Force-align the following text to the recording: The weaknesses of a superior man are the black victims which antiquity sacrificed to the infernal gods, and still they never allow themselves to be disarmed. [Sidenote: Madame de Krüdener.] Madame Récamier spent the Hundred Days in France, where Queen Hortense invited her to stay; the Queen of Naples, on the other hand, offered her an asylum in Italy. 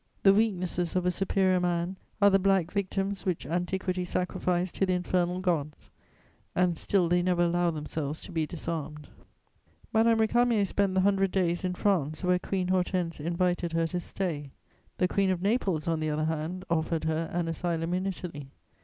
The 0.23 0.33
weaknesses 0.33 0.95
of 0.95 1.05
a 1.05 1.11
superior 1.11 1.59
man 1.59 1.95
are 2.19 2.31
the 2.31 2.39
black 2.39 2.71
victims 2.71 3.23
which 3.23 3.45
antiquity 3.45 4.03
sacrificed 4.03 4.73
to 4.73 4.87
the 4.87 4.93
infernal 4.93 5.39
gods, 5.41 5.91
and 6.55 6.75
still 6.75 7.07
they 7.07 7.21
never 7.21 7.43
allow 7.43 7.69
themselves 7.69 8.19
to 8.21 8.31
be 8.31 8.47
disarmed. 8.47 9.05
[Sidenote: 9.05 9.07
Madame 9.93 10.17
de 10.17 10.27
Krüdener.] 10.27 10.33
Madame 10.39 10.57
Récamier 10.57 10.65
spent 10.67 10.93
the 10.95 11.01
Hundred 11.01 11.29
Days 11.31 11.63
in 11.63 11.75
France, 11.75 12.23
where 12.23 12.39
Queen 12.39 12.69
Hortense 12.69 13.19
invited 13.19 13.73
her 13.73 13.85
to 13.85 13.99
stay; 13.99 14.49
the 14.97 15.07
Queen 15.07 15.29
of 15.29 15.43
Naples, 15.43 15.87
on 15.87 15.99
the 15.99 16.09
other 16.09 16.25
hand, 16.25 16.65
offered 16.67 17.03
her 17.03 17.29
an 17.31 17.47
asylum 17.47 17.93
in 17.93 18.07
Italy. 18.07 18.49